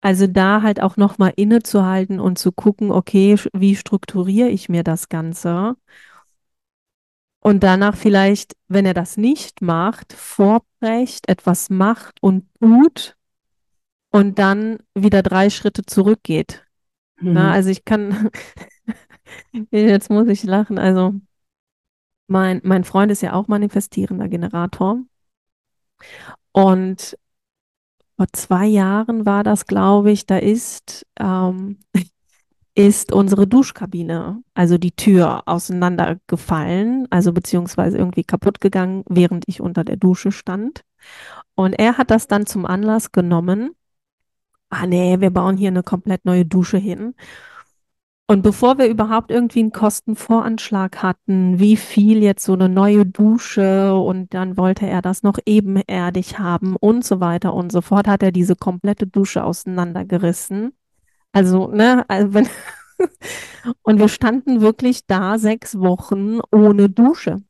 Also 0.01 0.27
da 0.27 0.63
halt 0.63 0.81
auch 0.83 0.97
nochmal 0.97 1.33
innezuhalten 1.37 2.21
und 2.21 2.39
zu 2.39 2.53
gucken, 2.53 2.93
okay, 2.93 3.37
wie 3.53 3.75
strukturiere 3.77 4.49
ich 4.51 4.69
mir 4.69 4.85
das 4.85 5.09
Ganze? 5.09 5.77
Und 7.47 7.63
danach 7.63 7.95
vielleicht, 7.95 8.57
wenn 8.67 8.87
er 8.87 8.93
das 8.93 9.17
nicht 9.17 9.63
macht, 9.63 10.13
vorbrecht, 10.13 11.29
etwas 11.29 11.71
macht 11.71 12.21
und 12.21 12.45
tut 12.61 13.17
und 14.11 14.41
dann 14.41 14.79
wieder 14.97 15.23
drei 15.23 15.49
Schritte 15.49 15.85
zurückgeht. 15.85 16.67
Mhm. 17.21 17.35
Na, 17.35 17.53
also 17.53 17.71
ich 17.71 17.85
kann, 17.85 18.31
jetzt 19.71 20.11
muss 20.11 20.27
ich 20.27 20.43
lachen, 20.43 20.77
also 20.77 21.15
mein, 22.27 22.63
mein 22.65 22.83
Freund 22.83 23.13
ist 23.13 23.23
ja 23.23 23.35
auch 23.35 23.47
manifestierender 23.47 24.27
Generator 24.27 24.99
und 26.51 27.17
vor 28.17 28.27
zwei 28.33 28.67
Jahren 28.67 29.25
war 29.25 29.45
das, 29.45 29.67
glaube 29.67 30.11
ich, 30.11 30.27
da 30.27 30.39
ist, 30.39 31.07
ähm, 31.21 31.79
ist 32.77 33.11
unsere 33.13 33.47
Duschkabine, 33.47 34.43
also 34.55 34.77
die 34.79 34.93
Tür 34.93 35.43
auseinandergefallen, 35.47 37.07
also 37.11 37.33
beziehungsweise 37.33 37.97
irgendwie 37.97 38.25
kaputt 38.25 38.61
gegangen, 38.61 39.03
während 39.09 39.45
ich 39.49 39.61
unter 39.63 39.83
der 39.83 39.97
Dusche 39.97 40.31
stand. 40.31 40.83
Und 41.55 41.73
er 41.73 41.97
hat 41.99 42.11
das 42.11 42.27
dann 42.29 42.47
zum 42.47 42.67
Anlass 42.67 43.13
genommen, 43.13 43.71
ah 44.69 44.87
nee, 44.87 45.21
wir 45.21 45.31
bauen 45.31 45.57
hier 45.57 45.69
eine 45.69 45.83
komplett 45.83 46.25
neue 46.27 46.45
Dusche 46.45 46.77
hin. 46.77 47.15
Und 48.29 48.43
bevor 48.43 48.77
wir 48.77 48.89
überhaupt 48.89 49.31
irgendwie 49.31 49.61
einen 49.61 49.73
Kostenvoranschlag 49.73 51.03
hatten, 51.03 51.59
wie 51.61 51.77
viel 51.77 52.23
jetzt 52.23 52.45
so 52.45 52.55
eine 52.55 52.69
neue 52.69 53.07
Dusche 53.07 53.95
und 53.95 54.35
dann 54.35 54.57
wollte 54.57 54.87
er 54.87 55.01
das 55.01 55.23
noch 55.23 55.39
ebenerdig 55.47 56.39
haben 56.39 56.77
und 56.77 57.05
so 57.05 57.21
weiter 57.21 57.55
und 57.55 57.71
so 57.73 57.81
fort, 57.81 58.09
hat 58.09 58.23
er 58.23 58.33
diese 58.33 58.57
komplette 58.57 59.07
Dusche 59.07 59.45
auseinandergerissen. 59.45 60.73
Also, 61.37 61.69
ne, 61.69 62.09
also 62.09 62.33
wenn 62.33 62.49
und 63.83 63.99
wir 63.99 64.09
standen 64.09 64.63
wirklich 64.63 65.07
da 65.07 65.39
sechs 65.39 65.79
Wochen 65.79 66.41
ohne 66.51 66.89
Dusche. 66.89 67.43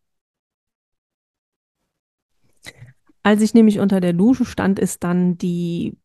Als 3.23 3.43
ich 3.43 3.55
nämlich 3.55 3.79
unter 3.79 4.01
der 4.01 4.13
Dusche 4.13 4.45
stand, 4.45 4.81
ist 4.81 5.05
dann 5.05 5.39
die 5.39 5.97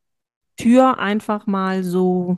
Tür 0.57 0.99
einfach 0.99 1.47
mal 1.47 1.83
so, 1.83 2.35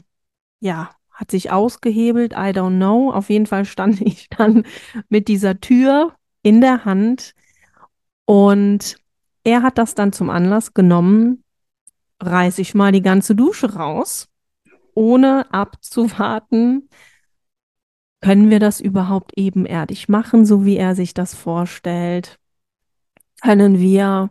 ja, 0.62 0.92
hat 1.12 1.30
sich 1.30 1.52
ausgehebelt, 1.52 2.32
I 2.32 2.54
don't 2.56 2.78
know. 2.78 3.12
Auf 3.12 3.30
jeden 3.30 3.46
Fall 3.46 3.66
stand 3.66 4.00
ich 4.08 4.30
dann 4.30 4.64
mit 5.10 5.28
dieser 5.28 5.60
Tür 5.60 6.16
in 6.42 6.62
der 6.62 6.86
Hand 6.86 7.36
und 8.24 8.96
er 9.44 9.62
hat 9.62 9.78
das 9.78 9.94
dann 9.94 10.14
zum 10.14 10.30
Anlass 10.30 10.74
genommen, 10.74 11.44
reiß 12.22 12.60
ich 12.60 12.76
mal 12.76 12.94
die 12.94 13.02
ganze 13.02 13.36
Dusche 13.36 13.74
raus, 13.74 14.30
ohne 14.96 15.52
abzuwarten, 15.54 16.90
können 18.22 18.50
wir 18.50 18.60
das 18.60 18.80
überhaupt 18.80 19.34
ebenerdig 19.36 20.08
machen, 20.08 20.46
so 20.46 20.66
wie 20.66 20.78
er 20.78 20.96
sich 20.96 21.14
das 21.14 21.36
vorstellt? 21.36 22.40
Können 23.42 23.80
wir 23.80 24.30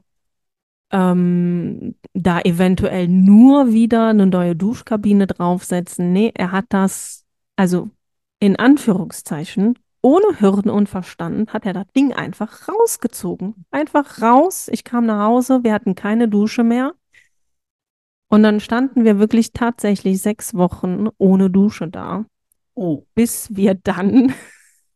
ähm, 0.91 1.95
da 2.15 2.41
eventuell 2.41 3.09
nur 3.09 3.73
wieder 3.73 4.09
eine 4.09 4.27
neue 4.27 4.57
Duschkabine 4.57 5.27
draufsetzen. 5.27 6.13
Nee, 6.13 6.33
er 6.35 6.53
hat 6.53 6.67
das, 6.71 7.25
also 7.57 7.91
in 8.41 8.57
Anführungszeichen, 8.57 9.79
ohne 10.03 10.39
Hirn 10.39 10.69
und 10.69 10.89
Verstand, 10.89 11.53
hat 11.53 11.65
er 11.65 11.75
das 11.75 11.87
Ding 11.95 12.13
einfach 12.13 12.69
rausgezogen. 12.69 13.67
Einfach 13.71 14.21
raus. 14.21 14.69
Ich 14.73 14.85
kam 14.85 15.07
nach 15.07 15.27
Hause, 15.27 15.65
wir 15.65 15.73
hatten 15.73 15.95
keine 15.95 16.29
Dusche 16.29 16.65
mehr. 16.65 16.95
Und 18.33 18.45
dann 18.45 18.61
standen 18.61 19.05
wir 19.05 19.19
wirklich 19.19 19.53
tatsächlich 19.53 20.23
sechs 20.23 20.55
Wochen 20.55 21.09
ohne 21.19 21.51
Dusche 21.51 21.87
da. 21.87 22.25
Oh. 22.73 23.05
Bis 23.15 23.55
wir 23.55 23.75
dann 23.75 24.33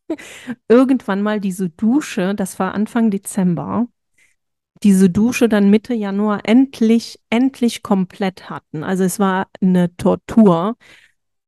irgendwann 0.69 1.21
mal 1.21 1.39
diese 1.39 1.69
Dusche, 1.69 2.35
das 2.35 2.59
war 2.59 2.73
Anfang 2.73 3.11
Dezember, 3.11 3.89
diese 4.83 5.11
Dusche 5.11 5.51
dann 5.51 5.69
Mitte 5.69 5.93
Januar 5.93 6.41
endlich, 6.45 7.19
endlich 7.29 7.83
komplett 7.83 8.49
hatten. 8.49 8.83
Also 8.83 9.05
es 9.05 9.19
war 9.19 9.49
eine 9.61 9.95
Tortur. 9.99 10.79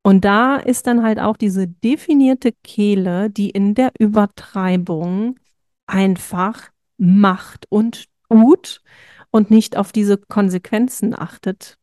Und 0.03 0.27
da 0.27 0.57
ist 0.57 0.87
dann 0.87 1.03
halt 1.03 1.19
auch 1.19 1.39
diese 1.39 1.69
definierte 1.69 2.53
Kehle, 2.63 3.31
die 3.31 3.49
in 3.49 3.75
der 3.75 3.93
Übertreibung 3.99 5.41
einfach 5.87 6.69
macht 6.99 7.65
und 7.71 8.09
tut 8.29 8.83
und 9.31 9.51
nicht 9.51 9.77
auf 9.77 9.93
diese 9.93 10.19
Konsequenzen 10.19 11.19
achtet, 11.19 11.79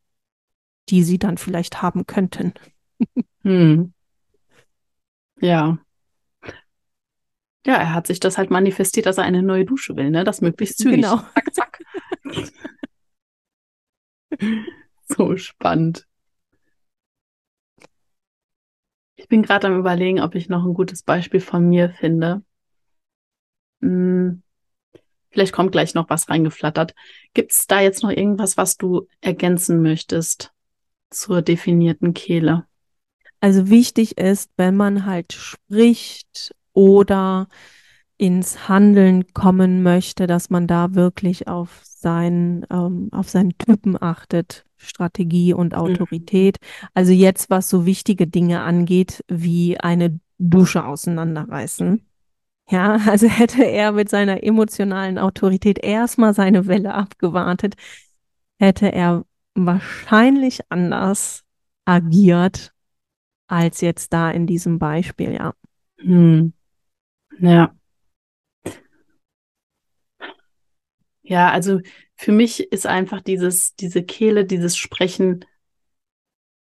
die 0.90 1.04
sie 1.04 1.20
dann 1.20 1.38
vielleicht 1.38 1.82
haben 1.82 2.06
könnten. 2.06 2.54
Hm. 3.44 3.94
Ja, 5.42 5.78
ja, 7.66 7.78
er 7.78 7.94
hat 7.94 8.06
sich 8.06 8.20
das 8.20 8.38
halt 8.38 8.52
manifestiert, 8.52 9.08
dass 9.08 9.18
er 9.18 9.24
eine 9.24 9.42
neue 9.42 9.66
Dusche 9.66 9.96
will, 9.96 10.12
ne? 10.12 10.24
Das 10.24 10.42
möglichst 10.42 10.78
zügig. 10.78 10.98
Genau. 10.98 11.18
Zack, 11.34 11.54
zack. 11.54 11.80
so 15.10 15.36
spannend. 15.36 16.08
Ich 19.16 19.28
bin 19.28 19.42
gerade 19.42 19.68
am 19.68 19.80
überlegen, 19.80 20.22
ob 20.22 20.36
ich 20.36 20.48
noch 20.48 20.64
ein 20.64 20.76
gutes 20.76 21.02
Beispiel 21.02 21.40
von 21.40 21.68
mir 21.68 21.90
finde. 21.90 22.44
Hm, 23.82 24.15
vielleicht 25.36 25.54
kommt 25.54 25.74
gleich 25.74 25.94
noch 25.94 26.10
was 26.10 26.30
reingeflattert. 26.30 26.96
Gibt 27.34 27.52
es 27.52 27.68
da 27.68 27.82
jetzt 27.82 28.04
noch 28.04 28.10
irgendwas, 28.10 28.56
was 28.56 28.78
du 28.78 29.08
ergänzen 29.20 29.82
möchtest 29.82 30.54
zur 31.10 31.42
definierten 31.42 32.14
Kehle? 32.14 32.66
Also 33.42 33.70
wichtig 33.70 34.18
ist, 34.18 34.50
wenn 34.56 34.78
man 34.78 35.06
halt 35.06 35.34
spricht 35.34 36.56
oder 36.72 37.50
ins 38.18 38.70
Handeln 38.70 39.34
kommen 39.34 39.84
möchte, 39.84 40.26
dass 40.26 40.50
man 40.50 40.68
da 40.68 40.96
wirklich 40.96 41.50
auf 41.50 41.82
sein, 41.84 42.66
ähm, 42.72 43.10
auf 43.12 43.28
seinen 43.28 43.58
Typen 43.58 44.02
achtet, 44.02 44.64
Strategie 44.78 45.54
und 45.54 45.74
mhm. 45.74 45.80
Autorität. 45.80 46.60
Mhm. 46.62 46.88
Also 46.94 47.12
jetzt, 47.12 47.50
was 47.50 47.70
so 47.70 47.86
wichtige 47.86 48.26
Dinge 48.26 48.62
angeht, 48.62 49.22
wie 49.28 49.78
eine 49.78 50.18
Dusche 50.38 50.86
auseinanderreißen. 50.86 52.06
Ja, 52.70 52.98
also 53.08 53.28
hätte 53.28 53.64
er 53.64 53.92
mit 53.92 54.10
seiner 54.10 54.44
emotionalen 54.44 55.18
Autorität 55.18 55.80
erstmal 55.84 56.34
seine 56.34 56.68
Welle 56.68 56.94
abgewartet, 56.94 57.76
hätte 58.60 58.92
er 58.92 59.26
wahrscheinlich 59.54 60.60
anders 60.70 61.44
agiert 61.86 62.74
als 63.48 63.82
jetzt 63.82 64.12
da 64.12 64.32
in 64.32 64.48
diesem 64.48 64.80
Beispiel, 64.80 65.34
ja. 65.34 65.54
Hm. 65.98 66.54
Ja. 67.40 67.76
Ja, 71.22 71.52
also 71.52 71.80
für 72.16 72.32
mich 72.32 72.72
ist 72.72 72.86
einfach 72.86 73.22
dieses, 73.22 73.76
diese 73.76 74.04
Kehle, 74.04 74.46
dieses 74.46 74.78
Sprechen, 74.78 75.44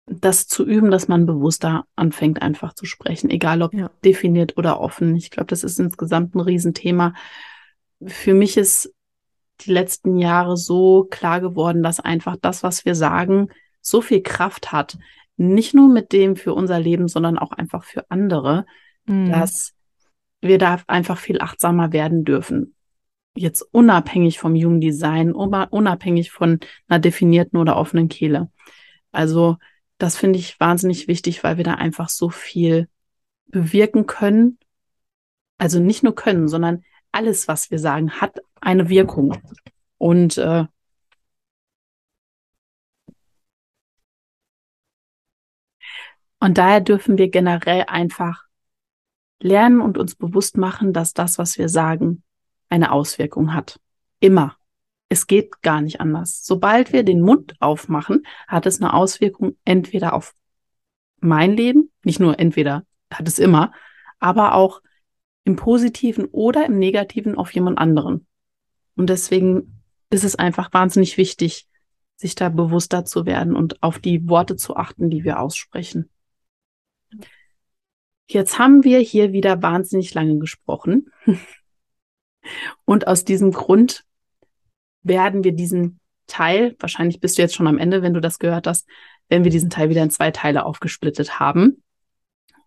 das 0.08 0.48
zu 0.48 0.66
üben, 0.66 0.92
dass 0.92 1.08
man 1.08 1.26
bewusster 1.26 1.86
anfängt, 1.96 2.42
einfach 2.42 2.74
zu 2.74 2.86
sprechen, 2.86 3.30
egal 3.30 3.62
ob 3.62 3.74
ja. 3.74 3.90
definiert 4.04 4.58
oder 4.58 4.80
offen. 4.80 5.16
Ich 5.16 5.32
glaube, 5.32 5.48
das 5.48 5.64
ist 5.64 5.80
insgesamt 5.80 6.36
ein 6.36 6.42
Riesenthema. 6.42 7.14
Für 8.06 8.34
mich 8.34 8.58
ist 8.58 8.94
die 9.62 9.72
letzten 9.72 10.18
Jahre 10.18 10.58
so 10.58 11.06
klar 11.06 11.42
geworden, 11.42 11.82
dass 11.82 12.00
einfach 12.00 12.36
das, 12.40 12.62
was 12.62 12.86
wir 12.86 12.94
sagen, 12.94 13.50
so 13.82 14.02
viel 14.02 14.22
Kraft 14.22 14.72
hat. 14.72 14.98
Nicht 15.38 15.74
nur 15.74 15.90
mit 15.90 16.12
dem 16.12 16.36
für 16.36 16.54
unser 16.54 16.80
Leben, 16.80 17.08
sondern 17.08 17.38
auch 17.38 17.52
einfach 17.52 17.84
für 17.84 18.10
andere, 18.10 18.66
mhm. 19.06 19.32
dass 19.32 19.74
wir 20.42 20.60
da 20.60 20.82
einfach 20.88 21.18
viel 21.18 21.42
achtsamer 21.42 21.94
werden 21.94 22.26
dürfen. 22.26 22.76
Jetzt 23.36 23.62
unabhängig 23.72 24.40
vom 24.40 24.56
Jugenddesign, 24.56 25.34
unabhängig 25.34 26.32
von 26.32 26.60
einer 26.88 27.00
definierten 27.00 27.60
oder 27.60 27.76
offenen 27.76 28.08
Kehle. 28.08 28.50
Also 29.12 29.58
das 29.98 30.18
finde 30.18 30.40
ich 30.40 30.60
wahnsinnig 30.60 31.08
wichtig, 31.08 31.44
weil 31.44 31.58
wir 31.58 31.64
da 31.64 31.76
einfach 31.76 32.10
so 32.10 32.30
viel 32.30 32.90
bewirken 33.48 34.06
können. 34.06 34.60
Also 35.58 35.80
nicht 35.80 36.04
nur 36.04 36.16
können, 36.16 36.48
sondern 36.48 36.84
alles, 37.12 37.48
was 37.48 37.72
wir 37.72 37.80
sagen, 37.80 38.20
hat 38.20 38.40
eine 38.60 38.90
Wirkung. 38.90 39.38
Und 39.98 40.38
äh, 40.38 40.66
und 46.40 46.58
daher 46.58 46.82
dürfen 46.82 47.18
wir 47.18 47.30
generell 47.30 47.86
einfach 47.88 48.44
lernen 49.40 49.82
und 49.82 49.98
uns 49.98 50.16
bewusst 50.16 50.58
machen, 50.58 50.92
dass 50.94 51.14
das, 51.14 51.38
was 51.38 51.58
wir 51.58 51.70
sagen, 51.70 52.24
eine 52.70 52.92
Auswirkung 52.92 53.54
hat. 53.54 53.80
Immer. 54.20 54.58
Es 55.10 55.28
geht 55.28 55.62
gar 55.62 55.82
nicht 55.82 56.02
anders. 56.02 56.44
Sobald 56.44 56.92
wir 56.92 57.04
den 57.04 57.22
Mund 57.22 57.56
aufmachen, 57.60 58.24
hat 58.48 58.66
es 58.66 58.82
eine 58.82 58.94
Auswirkung 58.94 59.58
entweder 59.64 60.14
auf 60.14 60.34
mein 61.20 61.56
Leben, 61.56 61.92
nicht 62.04 62.20
nur 62.20 62.40
entweder 62.40 62.86
hat 63.12 63.28
es 63.28 63.40
immer, 63.40 63.72
aber 64.20 64.56
auch 64.56 64.82
im 65.44 65.56
positiven 65.56 66.26
oder 66.26 66.66
im 66.66 66.80
negativen 66.80 67.36
auf 67.36 67.52
jemand 67.54 67.78
anderen. 67.78 68.26
Und 68.96 69.10
deswegen 69.10 69.84
ist 70.10 70.24
es 70.24 70.36
einfach 70.36 70.74
wahnsinnig 70.74 71.18
wichtig, 71.18 71.68
sich 72.16 72.36
da 72.36 72.50
bewusster 72.50 73.06
zu 73.06 73.26
werden 73.26 73.56
und 73.56 73.84
auf 73.84 74.00
die 74.00 74.28
Worte 74.28 74.56
zu 74.56 74.76
achten, 74.76 75.10
die 75.10 75.24
wir 75.24 75.40
aussprechen. 75.40 76.10
Jetzt 78.28 78.58
haben 78.58 78.84
wir 78.84 79.00
hier 79.00 79.34
wieder 79.34 79.62
wahnsinnig 79.62 80.14
lange 80.14 80.40
gesprochen. 80.40 81.12
Und 82.86 83.08
aus 83.08 83.24
diesem 83.26 83.52
Grund 83.52 84.06
werden 85.06 85.44
wir 85.44 85.54
diesen 85.54 86.00
Teil, 86.28 86.76
wahrscheinlich 86.80 87.20
bist 87.20 87.38
du 87.38 87.44
jetzt 87.44 87.56
schon 87.56 87.68
am 87.68 87.78
Ende, 87.78 88.02
wenn 88.02 88.14
du 88.14 88.22
das 88.22 88.40
gehört 88.40 88.68
hast, 88.68 88.88
wenn 89.30 89.44
wir 89.44 89.52
diesen 89.52 89.70
Teil 89.70 89.90
wieder 89.90 90.04
in 90.04 90.10
zwei 90.10 90.32
Teile 90.32 90.66
aufgesplittet 90.66 91.40
haben. 91.40 91.84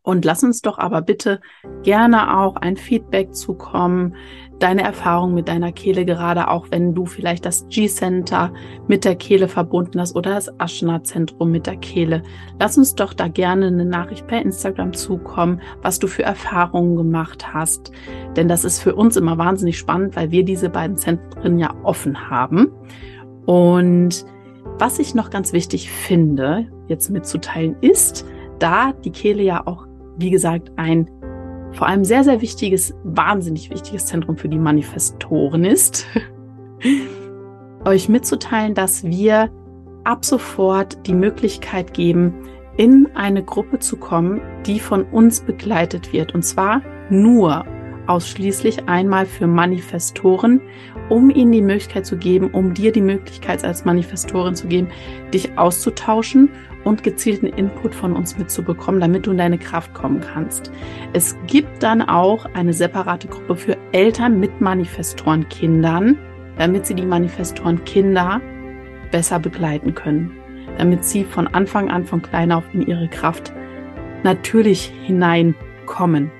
Und 0.08 0.24
lass 0.24 0.42
uns 0.42 0.62
doch 0.62 0.78
aber 0.78 1.02
bitte 1.02 1.38
gerne 1.82 2.38
auch 2.38 2.56
ein 2.56 2.78
Feedback 2.78 3.34
zukommen, 3.34 4.14
deine 4.58 4.80
Erfahrung 4.82 5.34
mit 5.34 5.48
deiner 5.48 5.70
Kehle, 5.70 6.06
gerade 6.06 6.48
auch 6.48 6.68
wenn 6.70 6.94
du 6.94 7.04
vielleicht 7.04 7.44
das 7.44 7.66
G-Center 7.68 8.54
mit 8.86 9.04
der 9.04 9.16
Kehle 9.16 9.48
verbunden 9.48 10.00
hast 10.00 10.16
oder 10.16 10.30
das 10.30 10.58
Aschna-Zentrum 10.58 11.50
mit 11.50 11.66
der 11.66 11.76
Kehle. 11.76 12.22
Lass 12.58 12.78
uns 12.78 12.94
doch 12.94 13.12
da 13.12 13.28
gerne 13.28 13.66
eine 13.66 13.84
Nachricht 13.84 14.26
per 14.26 14.40
Instagram 14.40 14.94
zukommen, 14.94 15.60
was 15.82 15.98
du 15.98 16.06
für 16.06 16.22
Erfahrungen 16.22 16.96
gemacht 16.96 17.52
hast. 17.52 17.92
Denn 18.34 18.48
das 18.48 18.64
ist 18.64 18.80
für 18.80 18.94
uns 18.94 19.18
immer 19.18 19.36
wahnsinnig 19.36 19.76
spannend, 19.76 20.16
weil 20.16 20.30
wir 20.30 20.42
diese 20.42 20.70
beiden 20.70 20.96
Zentren 20.96 21.58
ja 21.58 21.74
offen 21.82 22.30
haben. 22.30 22.68
Und 23.44 24.24
was 24.78 25.00
ich 25.00 25.14
noch 25.14 25.28
ganz 25.28 25.52
wichtig 25.52 25.90
finde, 25.90 26.66
jetzt 26.86 27.10
mitzuteilen, 27.10 27.76
ist, 27.82 28.24
da 28.58 28.92
die 28.92 29.12
Kehle 29.12 29.42
ja 29.42 29.66
auch 29.66 29.87
wie 30.18 30.30
gesagt, 30.30 30.72
ein 30.76 31.08
vor 31.72 31.86
allem 31.86 32.04
sehr, 32.04 32.24
sehr 32.24 32.40
wichtiges, 32.40 32.94
wahnsinnig 33.04 33.70
wichtiges 33.70 34.06
Zentrum 34.06 34.36
für 34.36 34.48
die 34.48 34.58
Manifestoren 34.58 35.64
ist, 35.64 36.06
euch 37.84 38.08
mitzuteilen, 38.08 38.74
dass 38.74 39.04
wir 39.04 39.50
ab 40.04 40.24
sofort 40.24 41.06
die 41.06 41.14
Möglichkeit 41.14 41.94
geben, 41.94 42.34
in 42.76 43.08
eine 43.14 43.42
Gruppe 43.44 43.80
zu 43.80 43.96
kommen, 43.96 44.40
die 44.66 44.80
von 44.80 45.04
uns 45.04 45.40
begleitet 45.40 46.12
wird. 46.12 46.34
Und 46.34 46.42
zwar 46.44 46.82
nur 47.10 47.64
ausschließlich 48.08 48.88
einmal 48.88 49.26
für 49.26 49.46
Manifestoren, 49.46 50.60
um 51.08 51.30
ihnen 51.30 51.52
die 51.52 51.62
Möglichkeit 51.62 52.06
zu 52.06 52.16
geben, 52.16 52.50
um 52.50 52.74
dir 52.74 52.92
die 52.92 53.00
Möglichkeit 53.00 53.64
als 53.64 53.84
Manifestorin 53.84 54.54
zu 54.54 54.66
geben, 54.66 54.88
dich 55.32 55.56
auszutauschen 55.58 56.50
und 56.84 57.02
gezielten 57.02 57.46
Input 57.46 57.94
von 57.94 58.14
uns 58.14 58.38
mitzubekommen, 58.38 59.00
damit 59.00 59.26
du 59.26 59.32
in 59.32 59.38
deine 59.38 59.58
Kraft 59.58 59.94
kommen 59.94 60.20
kannst. 60.20 60.72
Es 61.12 61.36
gibt 61.46 61.82
dann 61.82 62.02
auch 62.02 62.46
eine 62.54 62.72
separate 62.72 63.28
Gruppe 63.28 63.56
für 63.56 63.76
Eltern 63.92 64.40
mit 64.40 64.60
Manifestorenkindern, 64.60 66.18
damit 66.56 66.86
sie 66.86 66.94
die 66.94 67.06
Manifestorenkinder 67.06 68.40
besser 69.10 69.38
begleiten 69.38 69.94
können, 69.94 70.32
damit 70.78 71.04
sie 71.04 71.24
von 71.24 71.46
Anfang 71.46 71.90
an, 71.90 72.04
von 72.04 72.22
klein 72.22 72.52
auf 72.52 72.64
in 72.72 72.86
ihre 72.86 73.08
Kraft 73.08 73.52
natürlich 74.22 74.92
hineinkommen. 75.04 76.30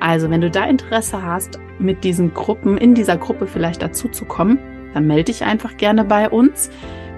Also, 0.00 0.30
wenn 0.30 0.40
du 0.40 0.50
da 0.50 0.64
Interesse 0.64 1.22
hast, 1.22 1.58
mit 1.78 2.04
diesen 2.04 2.34
Gruppen, 2.34 2.78
in 2.78 2.94
dieser 2.94 3.16
Gruppe 3.16 3.46
vielleicht 3.46 3.82
dazu 3.82 4.08
zu 4.08 4.24
kommen, 4.24 4.58
dann 4.94 5.06
melde 5.06 5.24
dich 5.24 5.44
einfach 5.44 5.76
gerne 5.76 6.04
bei 6.04 6.28
uns. 6.28 6.70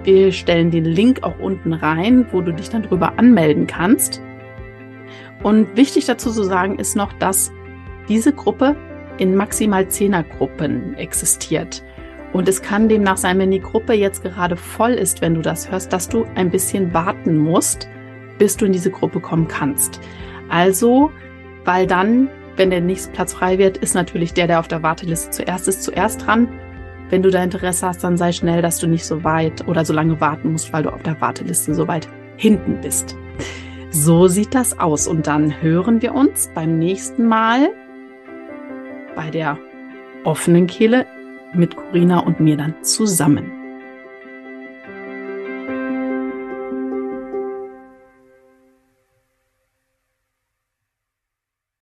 Wir 0.04 0.32
stellen 0.32 0.70
den 0.70 0.84
Link 0.84 1.22
auch 1.22 1.38
unten 1.38 1.72
rein, 1.72 2.26
wo 2.32 2.40
du 2.40 2.52
dich 2.52 2.70
dann 2.70 2.82
drüber 2.82 3.18
anmelden 3.18 3.66
kannst. 3.66 4.22
Und 5.42 5.76
wichtig 5.76 6.06
dazu 6.06 6.30
zu 6.30 6.42
sagen 6.42 6.78
ist 6.78 6.96
noch, 6.96 7.12
dass 7.14 7.52
diese 8.08 8.32
Gruppe 8.32 8.76
in 9.18 9.34
maximal 9.34 9.88
Zehnergruppen 9.88 10.94
existiert. 10.94 11.82
Und 12.32 12.48
es 12.48 12.62
kann 12.62 12.88
demnach 12.88 13.16
sein, 13.16 13.38
wenn 13.38 13.50
die 13.50 13.60
Gruppe 13.60 13.92
jetzt 13.92 14.22
gerade 14.22 14.56
voll 14.56 14.92
ist, 14.92 15.20
wenn 15.20 15.34
du 15.34 15.42
das 15.42 15.70
hörst, 15.70 15.92
dass 15.92 16.08
du 16.08 16.24
ein 16.34 16.50
bisschen 16.50 16.94
warten 16.94 17.36
musst, 17.36 17.88
bis 18.38 18.56
du 18.56 18.66
in 18.66 18.72
diese 18.72 18.90
Gruppe 18.90 19.20
kommen 19.20 19.48
kannst. 19.48 20.00
Also, 20.48 21.10
weil 21.64 21.86
dann, 21.86 22.28
wenn 22.61 22.68
der 22.68 22.83
nächste 22.83 23.11
Platz 23.12 23.33
frei 23.33 23.57
wird, 23.57 23.79
ist 23.79 23.94
natürlich 23.94 24.35
der, 24.35 24.46
der 24.46 24.61
auf 24.61 24.68
der 24.68 24.83
Warteliste 24.83 25.31
zuerst 25.31 25.66
ist, 25.66 25.83
zuerst 25.83 26.27
dran. 26.27 26.46
Wenn 27.09 27.23
du 27.23 27.31
da 27.31 27.42
Interesse 27.42 27.87
hast, 27.87 28.05
dann 28.05 28.18
sei 28.18 28.33
schnell, 28.33 28.61
dass 28.61 28.79
du 28.79 28.87
nicht 28.87 29.07
so 29.07 29.25
weit 29.25 29.66
oder 29.66 29.83
so 29.87 29.94
lange 29.94 30.20
warten 30.20 30.53
musst, 30.53 30.70
weil 30.70 30.83
du 30.83 30.92
auf 30.92 31.03
der 31.03 31.18
Warteliste 31.23 31.75
so 31.75 31.88
weit 31.88 32.07
hinten 32.37 32.79
bist. 32.83 33.16
So 33.90 34.29
sieht 34.29 34.55
das 34.55 34.79
aus. 34.79 35.09
Und 35.09 35.27
dann 35.27 35.62
hören 35.62 36.03
wir 36.03 36.14
uns 36.14 36.51
beim 36.55 36.79
nächsten 36.79 37.27
Mal 37.27 37.70
bei 39.16 39.31
der 39.31 39.57
offenen 40.25 40.66
Kehle 40.66 41.07
mit 41.55 41.75
Corina 41.75 42.18
und 42.18 42.40
mir 42.40 42.59
dann 42.59 42.75
zusammen. 42.83 43.60